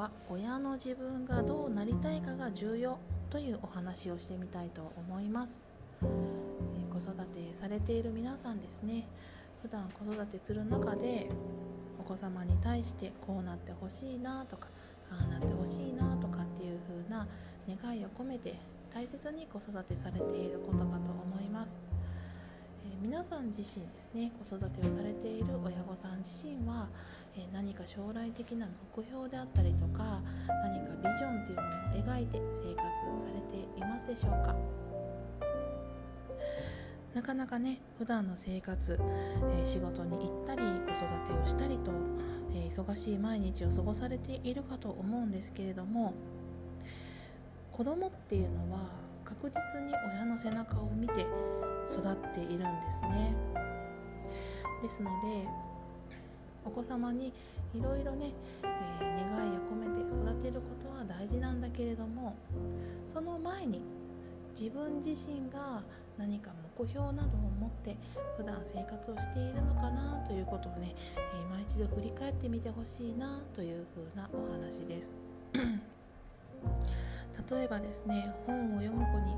[0.00, 2.98] は親の自分がどうなりたいかが重要
[3.28, 5.70] というお話をしてみたいと思います、
[6.02, 6.06] え
[6.90, 9.06] 子育てされている皆さんですね。
[9.60, 11.28] 普段子育てする中で
[11.98, 14.68] お子様に対してこうなってほしいなとか
[15.10, 17.28] ああなってほしいなとかっていう風な
[17.68, 18.54] 願いを込めて
[18.94, 21.82] 大切に子育てされていることかと思います、
[22.84, 26.88] え、皆さん自身ですね子育てをされている親御さん自身は、
[27.36, 31.68] え、何か将来的な目標であったりとか何かビジョンというもの
[32.12, 34.54] を描いて生活されていますでしょうか？
[37.14, 38.98] なかなかね普段の生活、
[39.60, 41.90] え、仕事に行ったり子育てをしたりと、
[42.54, 46.14] え、忙しい毎日を過ごされているかと思うんですけれども
[47.72, 48.90] 子供っていうのは
[49.24, 51.26] 確実に親の背中を見て
[51.92, 53.34] 育っているんですね。
[54.82, 55.46] ですので
[56.64, 57.32] お子様に
[57.74, 62.36] いろいろね、えー、願いを込めて育てることは大事なんだけれども
[63.06, 63.80] その前に
[64.58, 65.82] 自分自身が
[66.18, 67.22] 何か目標などを
[67.60, 67.96] 持って
[68.36, 75.16] 普段生活をしているのかなということをね、えー、今一度振り返ってみてほしいなというふうなお話です。
[77.50, 79.32] 例えばですね本を読む子に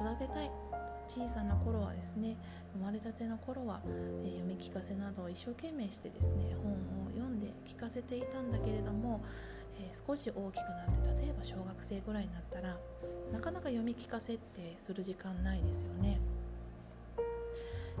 [0.00, 0.67] 育てたい
[1.08, 2.36] 小さな頃はですね
[2.74, 9.22] 生まれたての頃は、えー、読み聞かせなどを一生懸命してですね本を読んで聞かせていたんだけれども
[9.80, 12.76] えー、少し大きくなって例えば小学生ぐらいになったら
[13.32, 16.18] なかなか読み聞かせってする時間ないですよね。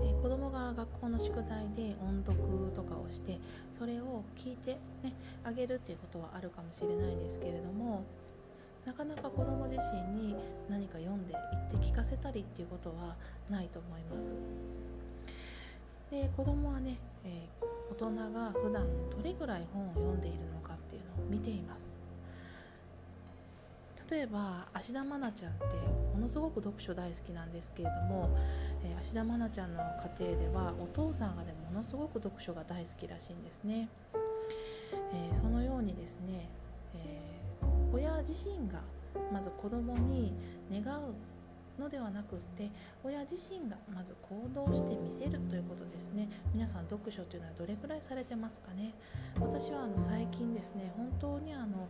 [0.00, 8.04] ー、子供が学校の宿題で音読とかをしてそれを聞いて、ね、あげるっていうことはあるかもしれないですけれども
[8.88, 10.34] なかなか子供自身に
[10.70, 11.34] 何か読んで
[11.70, 13.16] 言って聞かせたりっていうことは
[13.50, 14.32] ないと思います。
[16.10, 21.98] で子供はね、えー、大人が普段どれぐらい本を読んでいるのかっていうのを見ています
[24.10, 25.64] 例えば芦田愛菜ちゃんって
[26.14, 28.30] ものすごく読書大好きなんですけれども、
[28.82, 29.82] えー、芦田愛菜ちゃんの
[30.18, 33.90] 家庭ではお父さんがでもものすごく読書が大好きらしいんですね、
[35.12, 36.48] えー、そのようにですね、
[36.94, 37.27] えー、
[37.92, 38.80] 親自身が
[39.32, 40.32] まず子供に
[40.70, 41.14] 願う
[41.80, 42.70] のではなくって
[43.04, 46.28] 親自身がまず行動してみせるということですね。
[46.52, 48.94] 皆さん読書というのはどれくらいされてますかね？
[49.40, 51.88] 私はあの最近ですね本当にあの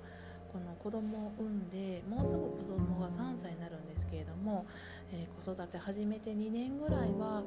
[0.53, 4.67] この子供を産んでもうすぐ子供が3歳になるんですけれども、
[5.13, 7.43] えー、子育て始めて2年ぐらいは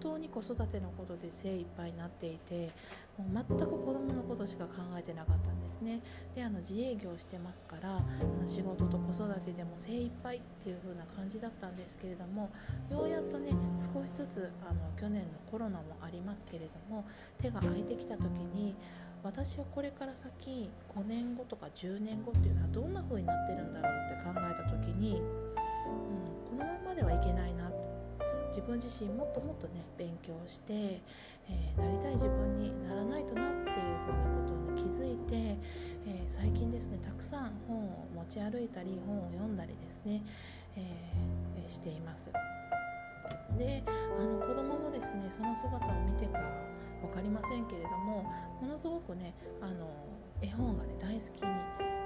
[0.00, 2.70] 当に子育てのことで精一杯になっていて
[3.18, 6.00] もう全く子供のことしか考えてなかったんですね。
[6.34, 8.00] であの自営業してますからあ
[8.42, 12.50] の仕事と子育てでも精一杯っていう風な感じだったんですけれども
[12.90, 17.04] ようやっとね少しずつあの去年のコロナもありますけれども
[17.38, 18.24] 手が空いてきた時
[18.54, 18.74] に
[19.22, 25.20] 私はこれから先5年後とか10年後っていうのはどんな風になってるんだろうって考えた時に、
[28.50, 40.22] 自分自身もっともっとね勉強して、えー、なりたい自分にならないとなっていう風なことに気づいて、えー、最近ですねたくさん本を持ち歩いたり本を読んだりですね、
[40.76, 42.30] えー、しています。
[43.58, 43.82] で
[44.18, 46.40] あの子供もですねその姿を見てか
[47.02, 48.24] 分かりませんけれども
[48.60, 49.88] ものすごくねあの
[50.42, 51.50] 絵本がね大好きに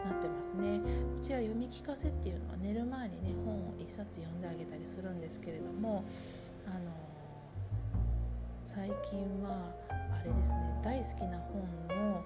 [0.04, 0.80] なってますね
[1.24, 6.04] ちは読み聞かせっていうのは寝る前にね本を1冊読んであげたりするんですけれども
[6.66, 6.92] あの
[8.66, 12.20] 最近はあれですね大好きな本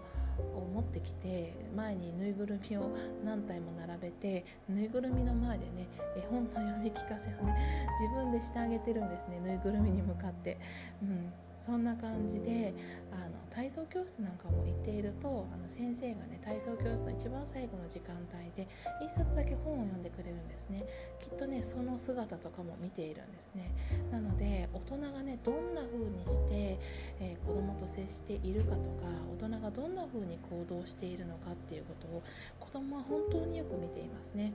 [0.57, 2.91] を持ってきて前にぬいぐるみを
[3.25, 5.87] 何体も並べてぬいぐるみの前でね
[6.17, 7.57] 絵本の読み聞かせをね
[8.01, 10.59] 自分でしてあげてるんですねぬいぐるみに向かって。
[11.03, 11.33] うん
[11.69, 12.73] そんな感じで
[13.13, 18.67] あの体操教室なんかも行っているとあの先生がね体操教室の一番最後の時間帯で
[19.05, 20.87] 1冊だけ本を読んでくれるんですね
[21.21, 23.71] きっとねその姿とかも見ているんですね
[24.11, 26.79] なので大人がねどんな風にして、
[27.21, 29.05] えー、子供と接しているかとか
[29.39, 32.23] 大人がどんな風に行動しているのかっていうことを
[32.61, 34.55] 子供は本当によく見ていますね。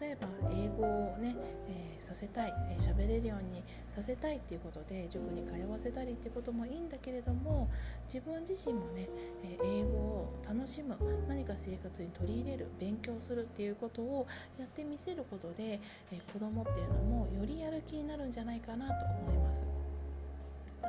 [0.00, 1.36] 例えば英語をね、
[1.68, 7.68] えー、させたい喋、えー、れるようにさせたいっていうことで塾に通わせたりっていうこともいいんだけれども
[8.06, 9.08] 自分自身もね、
[9.42, 10.96] えー、英語を楽しむ
[11.28, 14.26] 何か生活に取り入れる勉強するっていうことを
[14.58, 15.80] やってみせることで、
[16.12, 18.94] えー、子供っていうのもよりやる気になるんじゃないかなと
[19.26, 19.64] 思います。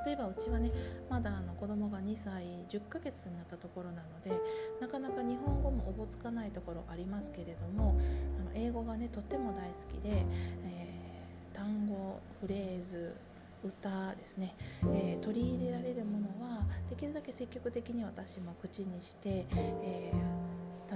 [0.05, 0.71] 例えばうちはね
[1.09, 4.31] まだあの子供が2歳10ヶ月になったところなので
[4.81, 7.99] なかなか日本語もおぼつかないところありますけれども
[8.39, 10.25] あの英語がねとっても大好きで、
[10.65, 13.15] えー、単語フレーズ
[13.63, 14.55] 歌ですね、
[14.93, 20.34] えー、取り入れられるものはできるだけ積極的に私も口にして、えー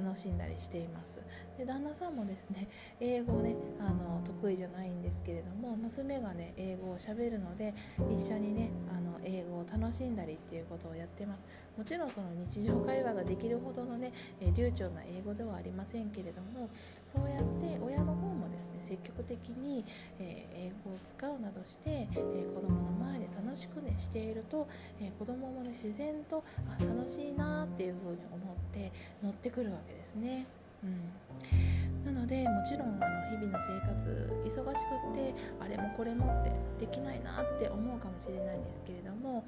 [0.01, 1.22] 楽しんだりしています。
[1.57, 2.68] で旦那さんもですね
[3.00, 7.74] 英語ねあの得意じゃないんですけれども娘がね英語をしゃべるので
[8.13, 14.12] 一緒にねあ英語を楽しんだりっていうことをやってますもちろんその日常会話ができるほどのね
[14.56, 16.69] 流暢な英語ではありませんけれども
[17.06, 19.86] そうやって親の方もですね積極的に、
[20.19, 24.68] え英語を使うなどして、えー、子供の前で楽しくねしていると、
[25.01, 28.92] え子供もね自然とあ楽しいなっていうふうに思って
[29.24, 30.45] 乗ってくるわけですね。
[30.84, 39.46] うん、なのでもちろんあの日々の生活忙しくってあれもこれもってできないなって思うかもしれないんですけれども、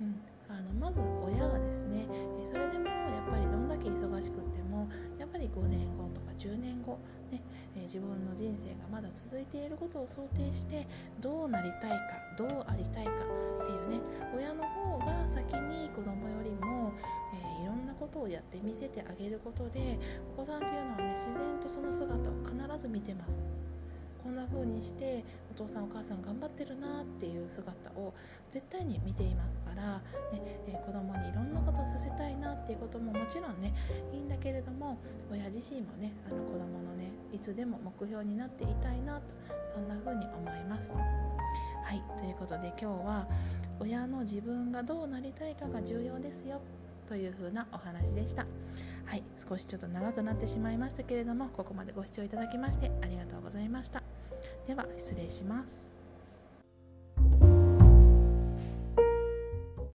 [0.00, 2.06] うん、あのまず親がですね
[2.44, 4.88] それでもやっぱりどんだけ忙しくっても
[5.18, 6.98] やっぱり5年後とか10年後、
[7.30, 7.40] ね、
[7.76, 10.86] 自分の人生がまだ続いていることを想定して
[11.20, 11.96] どうなりたいか
[12.36, 13.16] どうありたいかっ
[13.66, 14.00] ていうね
[14.36, 16.92] 親の方が先に子供よりも、
[17.34, 19.98] えー、いろんなことをやって見せてあげることで
[20.34, 23.44] お子さんっていうのはね自然とその姿を必ず見てます。
[24.22, 28.12] こんな風にしてお父さんお母さん頑張ってるなっていう姿を
[28.50, 29.98] 絶対に見ていますから、
[30.32, 33.72] ねえー、子供にいろんなことをさせたいなっていうことももちろんね
[34.12, 34.98] いいんだけれども
[35.30, 39.22] 親自身もねあの子供のねいつでも目標になっていたいなと
[39.68, 40.94] そんな風に思います。
[40.94, 43.26] はいということで今日は
[43.80, 46.60] 親の自分がどうなりたいかが重要ですよ
[47.08, 48.46] というふうなお話でした。
[49.06, 54.09] はい、少しちょっと長くなってしまいましたけれどもここまでご視聴いただきましてありがとうございました。
[54.70, 55.99] では失礼します。